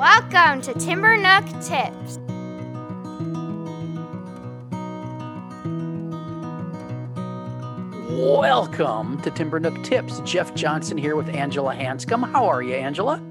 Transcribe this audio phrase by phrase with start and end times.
[0.00, 2.18] Welcome to Timber Nook Tips.
[8.10, 10.20] Welcome to Timber Nook Tips.
[10.20, 12.32] Jeff Johnson here with Angela Hanscom.
[12.32, 13.22] How are you, Angela?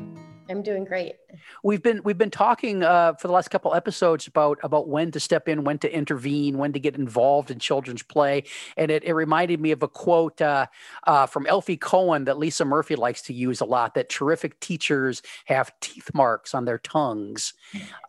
[0.47, 1.15] I'm doing great.
[1.63, 5.19] We've been we've been talking uh, for the last couple episodes about about when to
[5.19, 8.43] step in, when to intervene, when to get involved in children's play,
[8.77, 10.67] and it, it reminded me of a quote uh,
[11.05, 13.93] uh, from Alfie Kohn that Lisa Murphy likes to use a lot.
[13.93, 17.53] That terrific teachers have teeth marks on their tongues,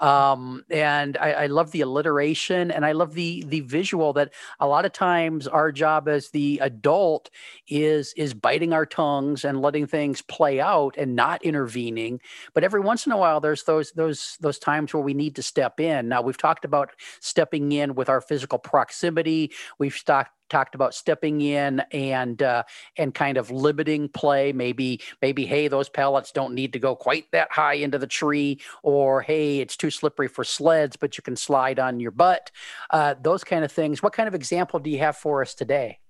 [0.00, 4.66] um, and I, I love the alliteration, and I love the the visual that a
[4.66, 7.30] lot of times our job as the adult
[7.68, 12.20] is is biting our tongues and letting things play out and not intervening
[12.54, 15.42] but every once in a while, there's those those those times where we need to
[15.42, 16.08] step in.
[16.08, 19.52] Now we've talked about stepping in with our physical proximity.
[19.78, 22.64] We've talked talked about stepping in and uh,
[22.96, 24.52] and kind of limiting play.
[24.52, 28.60] Maybe maybe hey, those pallets don't need to go quite that high into the tree,
[28.82, 32.50] or hey, it's too slippery for sleds, but you can slide on your butt.
[32.90, 34.02] Uh, those kind of things.
[34.02, 36.00] What kind of example do you have for us today?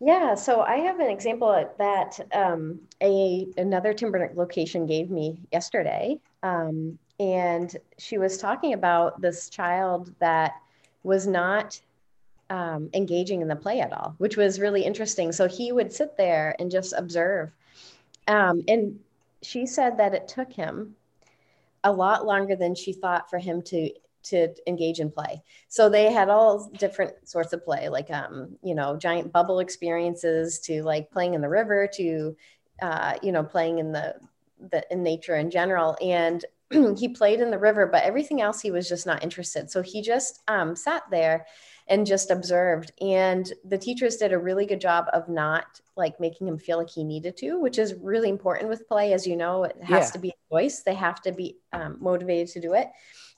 [0.00, 6.20] Yeah, so I have an example that um, a another timber location gave me yesterday,
[6.42, 10.52] um, and she was talking about this child that
[11.02, 11.80] was not
[12.50, 15.32] um, engaging in the play at all, which was really interesting.
[15.32, 17.52] So he would sit there and just observe,
[18.28, 19.00] um, and
[19.42, 20.94] she said that it took him
[21.84, 23.90] a lot longer than she thought for him to
[24.30, 25.42] to engage in play.
[25.68, 30.60] So they had all different sorts of play, like um, you know, giant bubble experiences
[30.60, 32.36] to like playing in the river to
[32.82, 34.14] uh, you know, playing in the
[34.70, 35.96] the in nature in general.
[36.02, 36.44] And
[36.98, 39.70] he played in the river, but everything else he was just not interested.
[39.70, 41.46] So he just um, sat there
[41.88, 42.92] and just observed.
[43.00, 46.90] And the teachers did a really good job of not like making him feel like
[46.90, 49.12] he needed to, which is really important with play.
[49.12, 50.10] As you know, it has yeah.
[50.10, 50.82] to be a choice.
[50.82, 52.88] They have to be um, motivated to do it.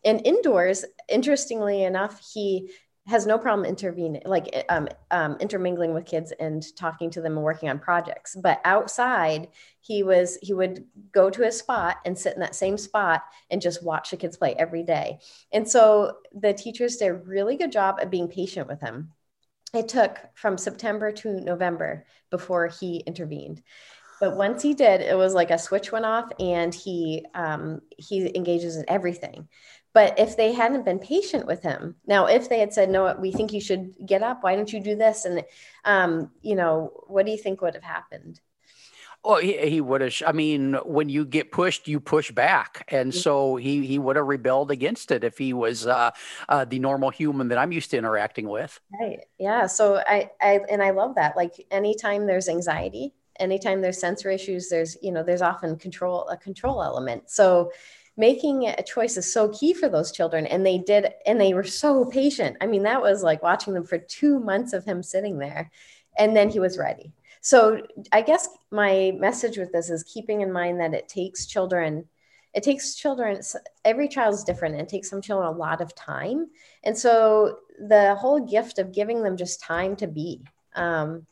[0.05, 2.71] And indoors, interestingly enough, he
[3.09, 7.43] has no problem intervening, like um, um, intermingling with kids and talking to them and
[7.43, 8.37] working on projects.
[8.37, 9.49] But outside,
[9.81, 13.63] he was he would go to his spot and sit in that same spot and
[13.63, 15.21] just watch the kids play every day.
[15.53, 19.13] And so the teachers did a really good job of being patient with him.
[19.73, 23.63] It took from September to November before he intervened.
[24.21, 28.31] But once he did, it was like a switch went off, and he um, he
[28.35, 29.49] engages in everything.
[29.95, 33.33] But if they hadn't been patient with him, now if they had said, "No, we
[33.33, 34.43] think you should get up.
[34.43, 35.45] Why don't you do this?" and
[35.85, 38.41] um, you know, what do you think would have happened?
[39.25, 40.15] Well, he, he would have.
[40.27, 43.19] I mean, when you get pushed, you push back, and mm-hmm.
[43.19, 46.13] so he he would have rebelled against it if he was uh,
[46.49, 48.81] uh, the normal human that I'm used to interacting with.
[49.01, 49.21] Right.
[49.39, 49.67] Yeah.
[49.67, 51.37] So I I and I love that.
[51.37, 56.37] Like anytime there's anxiety, anytime there's sensor issues, there's you know there's often control a
[56.37, 57.29] control element.
[57.29, 57.73] So
[58.19, 61.65] making a choice is so key for those children and they did and they were
[61.65, 62.57] so patient.
[62.61, 65.71] I mean that was like watching them for two months of him sitting there
[66.19, 67.13] and then he was ready.
[67.41, 67.81] So
[68.13, 72.05] i guess my message with this is keeping in mind that it takes children
[72.55, 73.41] it takes children
[73.85, 76.49] every child is different and takes some children a lot of time.
[76.83, 80.43] And so the whole gift of giving them just time to be
[80.75, 81.27] um,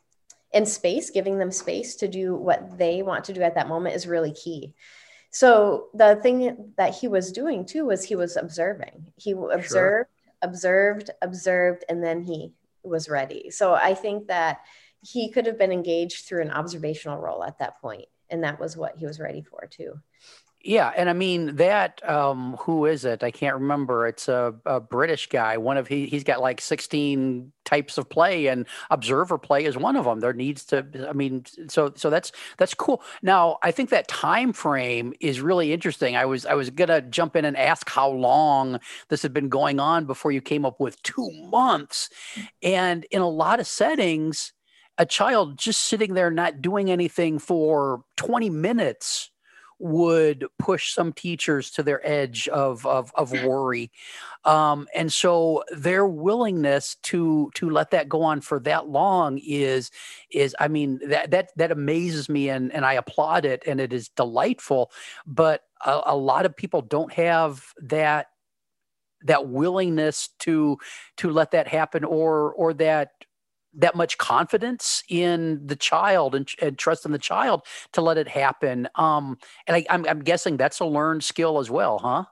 [0.53, 3.95] and space giving them space to do what they want to do at that moment
[3.95, 4.73] is really key
[5.29, 9.11] so the thing that he was doing too was he was observing.
[9.15, 10.09] He observed, sure.
[10.41, 13.49] observed, observed, and then he was ready.
[13.51, 14.61] So I think that
[15.01, 18.75] he could have been engaged through an observational role at that point, and that was
[18.75, 19.93] what he was ready for too.
[20.63, 22.01] Yeah, and I mean that.
[22.07, 23.23] Um, who is it?
[23.23, 24.07] I can't remember.
[24.07, 25.57] It's a, a British guy.
[25.57, 29.95] One of he he's got like sixteen types of play, and observer play is one
[29.95, 30.19] of them.
[30.19, 31.07] There needs to.
[31.07, 33.01] I mean, so so that's that's cool.
[33.21, 36.15] Now I think that time frame is really interesting.
[36.17, 38.79] I was I was gonna jump in and ask how long
[39.09, 42.09] this had been going on before you came up with two months,
[42.63, 44.53] and in a lot of settings,
[44.97, 49.29] a child just sitting there not doing anything for twenty minutes
[49.79, 53.91] would push some teachers to their edge of of, of worry.
[54.45, 59.91] Um, and so their willingness to to let that go on for that long is
[60.31, 63.93] is i mean that that that amazes me and and i applaud it and it
[63.93, 64.91] is delightful.
[65.25, 68.27] But a, a lot of people don't have that
[69.23, 70.77] that willingness to
[71.17, 73.11] to let that happen or or that
[73.77, 77.61] that much confidence in the child and, and, trust in the child
[77.93, 78.87] to let it happen.
[78.95, 79.37] Um,
[79.67, 82.25] and I, I'm, I'm guessing that's a learned skill as well, huh?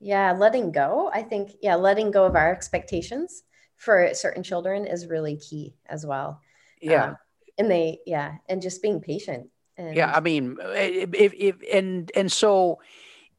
[0.00, 1.10] Yeah, letting go.
[1.12, 3.42] I think, yeah, letting go of our expectations
[3.76, 6.40] for certain children is really key as well.
[6.80, 7.04] Yeah.
[7.04, 7.16] Um,
[7.58, 9.48] and they, yeah, and just being patient.
[9.76, 12.80] And, yeah, I mean, if, if and and so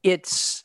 [0.02, 0.64] it's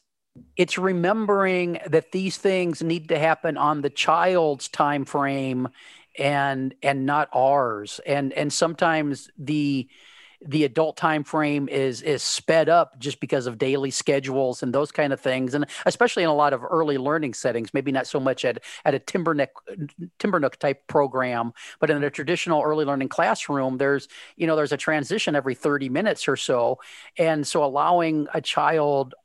[0.56, 5.68] it's remembering that these things need to happen on the child's time frame
[6.18, 8.00] and and not ours.
[8.06, 9.88] And and sometimes the
[10.48, 14.92] the adult time frame is is sped up just because of daily schedules and those
[14.92, 15.54] kind of things.
[15.54, 18.94] And especially in a lot of early learning settings maybe not so much at at
[18.94, 19.50] a timbernook
[20.20, 24.78] timbernook type program but in a traditional early learning classroom there's you know there's a
[24.78, 26.80] transition every 30 minutes or so.
[27.18, 29.16] And so allowing a child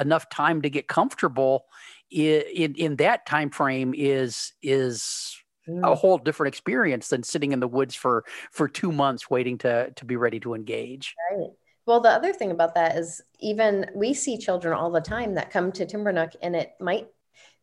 [0.00, 1.66] enough time to get comfortable
[2.10, 5.36] in in, in that time frame is is
[5.68, 9.90] a whole different experience than sitting in the woods for for two months waiting to
[9.92, 11.14] to be ready to engage.
[11.30, 11.50] Right.
[11.86, 15.50] Well the other thing about that is even we see children all the time that
[15.50, 17.08] come to timbernook and it might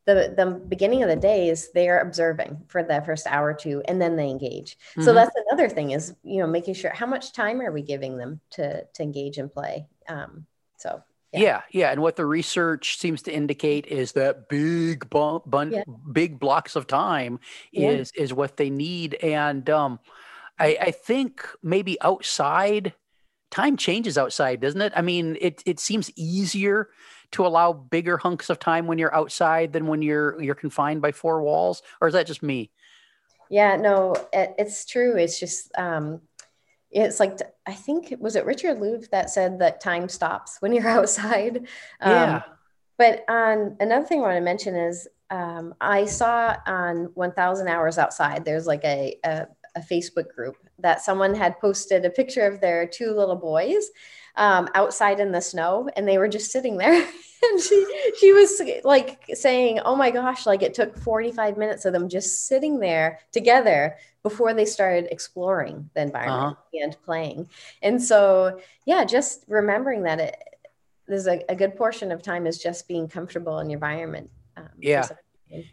[0.05, 3.81] the the beginning of the day is they're observing for the first hour or two
[3.85, 4.77] and then they engage.
[4.91, 5.03] Mm-hmm.
[5.03, 8.17] so that's another thing is you know making sure how much time are we giving
[8.17, 9.87] them to to engage and play?
[10.07, 10.45] Um,
[10.77, 11.39] so yeah.
[11.39, 11.61] yeah.
[11.71, 15.83] yeah, And what the research seems to indicate is that big bump, bun- yeah.
[16.11, 17.39] big blocks of time
[17.71, 17.89] yeah.
[17.89, 19.15] is is what they need.
[19.15, 19.99] And um,
[20.59, 22.93] I, I think maybe outside,
[23.49, 24.93] time changes outside, doesn't it?
[24.95, 26.89] I mean, it it seems easier
[27.31, 31.11] to allow bigger hunks of time when you're outside than when you're you're confined by
[31.11, 32.71] four walls, or is that just me?
[33.49, 35.17] Yeah, no, it, it's true.
[35.17, 36.21] It's just um,
[36.91, 40.87] it's like I think was it Richard Louv that said that time stops when you're
[40.99, 41.67] outside.
[42.01, 42.35] Yeah.
[42.35, 42.43] Um,
[42.97, 47.97] but on another thing I want to mention is um, I saw on 1,000 Hours
[47.97, 48.43] Outside.
[48.43, 52.85] There's like a, a a Facebook group that someone had posted a picture of their
[52.87, 53.89] two little boys
[54.35, 56.93] um, outside in the snow, and they were just sitting there.
[57.43, 61.93] and she she was like saying, "Oh my gosh!" Like it took 45 minutes of
[61.93, 66.83] them just sitting there together before they started exploring the environment uh-huh.
[66.83, 67.49] and playing.
[67.81, 70.35] And so, yeah, just remembering that it
[71.07, 74.29] there's a, a, good portion of time is just being comfortable in your environment.
[74.55, 75.07] Um, yeah.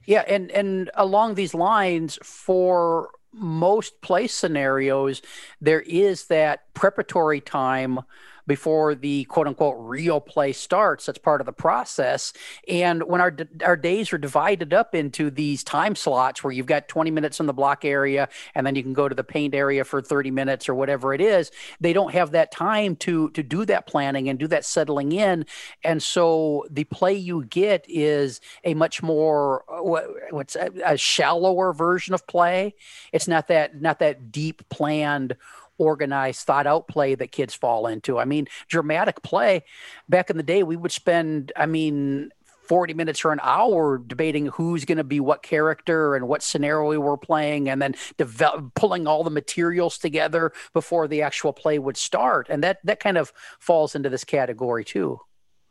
[0.04, 0.24] Yeah.
[0.26, 5.22] And, and along these lines for most place scenarios,
[5.60, 8.00] there is that preparatory time
[8.48, 11.06] before the quote unquote real play starts.
[11.06, 12.32] That's part of the process.
[12.66, 16.88] And when our our days are divided up into these time slots where you've got
[16.88, 19.84] 20 minutes in the block area and then you can go to the paint area
[19.84, 23.64] for 30 minutes or whatever it is, they don't have that time to to do
[23.66, 25.46] that planning and do that settling in.
[25.84, 31.72] And so the play you get is a much more uh, what's a, a shallower
[31.72, 32.74] version of play.
[33.12, 35.36] It's not that not that deep planned
[35.78, 38.18] organized, thought out play that kids fall into.
[38.18, 39.64] I mean, dramatic play.
[40.08, 42.30] Back in the day, we would spend, I mean,
[42.68, 46.86] 40 minutes or an hour debating who's going to be what character and what scenario
[46.86, 51.78] we were playing and then develop, pulling all the materials together before the actual play
[51.78, 55.18] would start and that that kind of falls into this category too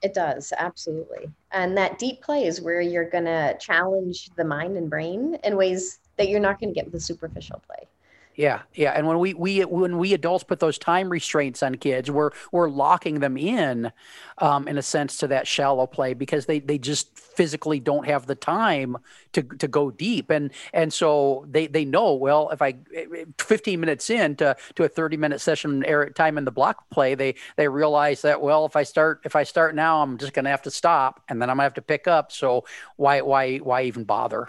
[0.01, 4.75] it does absolutely and that deep play is where you're going to challenge the mind
[4.75, 7.87] and brain in ways that you're not going to get with the superficial play
[8.37, 8.91] yeah, yeah.
[8.91, 12.69] And when we we when we adults put those time restraints on kids, we're we're
[12.69, 13.91] locking them in,
[14.37, 18.27] um, in a sense, to that shallow play because they they just physically don't have
[18.27, 18.95] the time
[19.33, 20.29] to to go deep.
[20.29, 22.75] And and so they they know well if I
[23.39, 27.33] 15 minutes in to to a 30 minute session time in the block play, they
[27.55, 30.61] they realize that well if I start if I start now, I'm just to have
[30.61, 32.31] to stop and then I'm to have to pick up.
[32.31, 32.65] So
[32.97, 34.47] why why why even bother?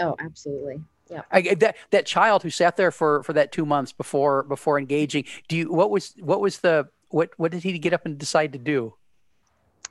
[0.00, 0.80] Oh, absolutely.
[1.12, 1.22] Yeah.
[1.30, 5.24] I, that that child who sat there for for that two months before before engaging.
[5.48, 8.52] Do you what was what was the what what did he get up and decide
[8.52, 8.94] to do?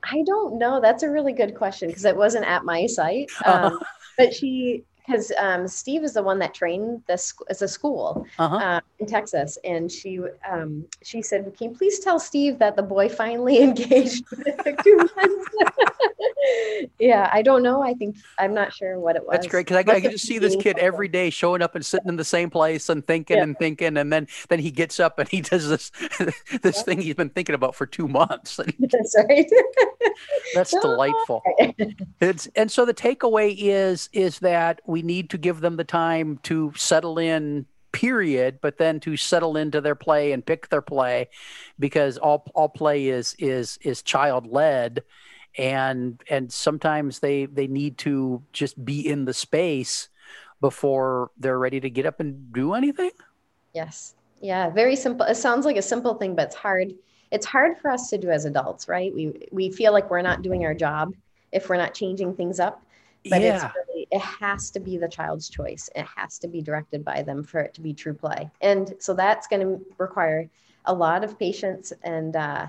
[0.04, 0.82] I don't know.
[0.82, 3.30] That's a really good question because it wasn't at my site.
[3.46, 3.80] Um, uh-huh.
[4.18, 8.56] But she because um, Steve is the one that trained this as a school uh-huh.
[8.56, 12.84] uh, in Texas, and she um, she said, "Can you please tell Steve that the
[12.84, 14.26] boy finally engaged?"
[14.84, 15.46] two months.
[17.00, 17.82] yeah, I don't know.
[17.82, 19.34] I think I'm not sure what it was.
[19.34, 21.86] That's great because I, I get to see this kid every day showing up and
[21.86, 23.44] sitting in the same place and thinking yeah.
[23.44, 26.34] and thinking, and then then he gets up and he does this this
[26.64, 26.72] yeah.
[26.72, 28.60] thing he's been thinking about for two months.
[28.80, 29.52] That's right.
[30.56, 31.42] That's delightful.
[32.20, 36.40] It's, and so the takeaway is is that we need to give them the time
[36.44, 41.28] to settle in period but then to settle into their play and pick their play
[41.78, 45.04] because all all play is is is child led
[45.58, 50.10] and and sometimes they they need to just be in the space
[50.60, 53.12] before they're ready to get up and do anything?
[53.74, 54.16] Yes.
[54.42, 56.94] Yeah very simple it sounds like a simple thing but it's hard
[57.32, 59.14] it's hard for us to do as adults right?
[59.14, 61.14] We we feel like we're not doing our job
[61.52, 62.84] if we're not changing things up
[63.30, 63.56] but yeah.
[63.68, 65.90] it's really it has to be the child's choice.
[65.96, 68.50] It has to be directed by them for it to be true play.
[68.62, 70.50] And so that's going to require
[70.86, 72.68] a lot of patience and uh,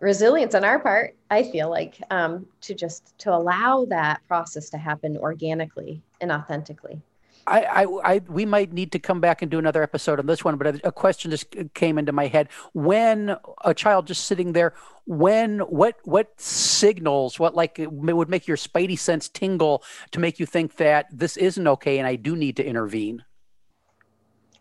[0.00, 4.78] resilience on our part i feel like um, to just to allow that process to
[4.78, 7.00] happen organically and authentically
[7.48, 10.44] I, I, I, we might need to come back and do another episode on this
[10.44, 12.48] one, but a, a, question just came into my head.
[12.74, 14.74] When a child just sitting there,
[15.06, 20.44] when, what, what signals, what like would make your spidey sense tingle to make you
[20.44, 23.24] think that this isn't okay and I do need to intervene?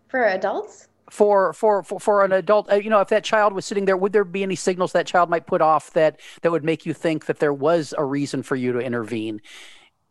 [0.08, 0.88] For adults?
[1.10, 3.96] For, for for for an adult, uh, you know, if that child was sitting there,
[3.96, 6.94] would there be any signals that child might put off that that would make you
[6.94, 9.42] think that there was a reason for you to intervene?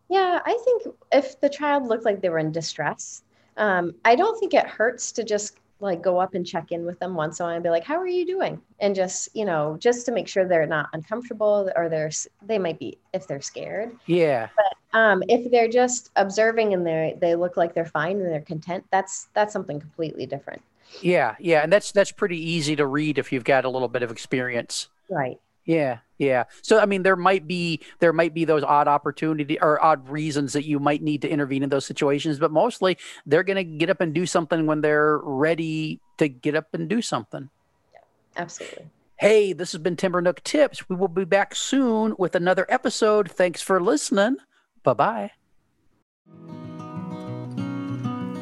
[0.08, 3.22] Yeah, I think if the child looked like they were in distress,
[3.56, 6.98] um, I don't think it hurts to just like go up and check in with
[6.98, 9.44] them once in a while and be like, "How are you doing?" And just you
[9.44, 12.10] know, just to make sure they're not uncomfortable or they're
[12.42, 13.94] they might be if they're scared.
[14.06, 14.48] Yeah.
[14.56, 18.40] But um, if they're just observing and they they look like they're fine and they're
[18.40, 20.62] content, that's that's something completely different.
[21.02, 24.02] Yeah, yeah, and that's that's pretty easy to read if you've got a little bit
[24.02, 24.88] of experience.
[25.08, 25.38] Right.
[25.66, 26.44] Yeah, yeah.
[26.62, 30.52] So I mean, there might be there might be those odd opportunity or odd reasons
[30.52, 33.90] that you might need to intervene in those situations, but mostly they're going to get
[33.90, 37.50] up and do something when they're ready to get up and do something.
[37.92, 38.00] Yeah,
[38.36, 38.86] absolutely.
[39.16, 40.88] Hey, this has been Timber Nook Tips.
[40.88, 43.30] We will be back soon with another episode.
[43.30, 44.36] Thanks for listening.
[44.84, 45.30] Bye bye.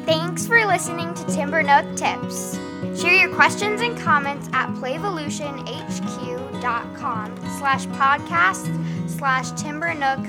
[0.05, 2.59] Thanks for listening to Timber Nook Tips.
[3.01, 10.23] Share your questions and comments at playvolutionhq.com slash podcast slash timbernook.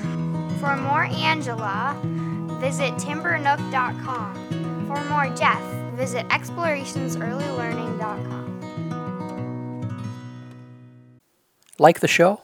[0.60, 1.94] For more Angela,
[2.60, 4.86] visit timbernook.com.
[4.86, 5.60] For more Jeff,
[5.94, 8.46] visit explorationsearlylearning.com.
[11.78, 12.40] Like the show?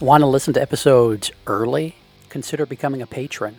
[0.00, 1.94] Want to listen to episodes early?
[2.28, 3.58] Consider becoming a patron.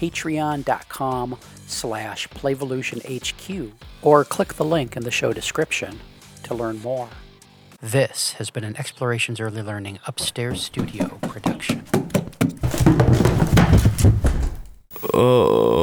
[0.00, 6.00] Go to patreon.com slash playvolutionhq or click the link in the show description
[6.44, 7.08] to learn more.
[7.80, 11.84] This has been an Explorations Early Learning Upstairs Studio production.
[15.14, 15.77] Oh.